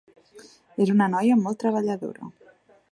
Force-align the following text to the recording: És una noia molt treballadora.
És 0.85 0.93
una 0.95 1.11
noia 1.17 1.39
molt 1.43 1.61
treballadora. 1.67 2.33